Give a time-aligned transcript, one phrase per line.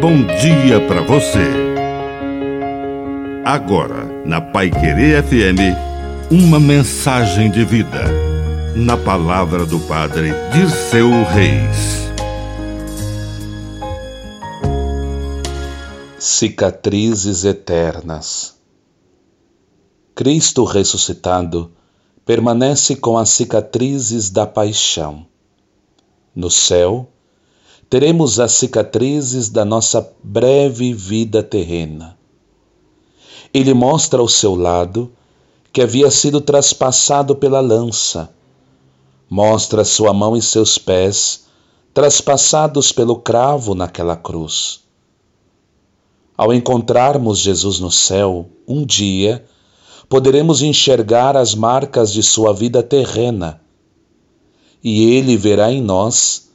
[0.00, 1.44] bom dia para você.
[3.44, 5.76] Agora, na Pai Querer FM,
[6.30, 8.04] uma mensagem de vida.
[8.74, 12.08] Na palavra do Padre Dirceu Reis.
[16.18, 18.58] Cicatrizes eternas.
[20.14, 21.72] Cristo ressuscitado
[22.24, 25.26] permanece com as cicatrizes da paixão.
[26.34, 27.06] No céu,
[27.90, 32.16] teremos as cicatrizes da nossa breve vida terrena.
[33.52, 35.10] Ele mostra ao seu lado
[35.72, 38.32] que havia sido traspassado pela lança.
[39.28, 41.46] Mostra sua mão e seus pés
[41.92, 44.84] traspassados pelo cravo naquela cruz.
[46.36, 49.44] Ao encontrarmos Jesus no céu, um dia,
[50.08, 53.60] poderemos enxergar as marcas de sua vida terrena,
[54.82, 56.49] e ele verá em nós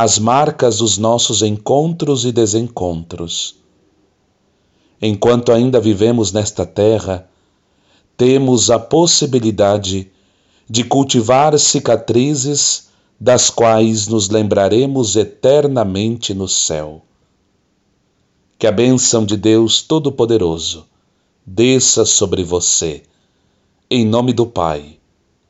[0.00, 3.56] as marcas dos nossos encontros e desencontros.
[5.02, 7.28] Enquanto ainda vivemos nesta terra,
[8.16, 10.08] temos a possibilidade
[10.70, 17.02] de cultivar cicatrizes das quais nos lembraremos eternamente no céu.
[18.56, 20.86] Que a bênção de Deus Todo-Poderoso
[21.44, 23.02] desça sobre você,
[23.90, 24.96] em nome do Pai,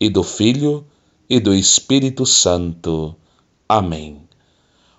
[0.01, 0.87] e do Filho,
[1.29, 3.15] e do Espírito Santo.
[3.69, 4.28] Amém.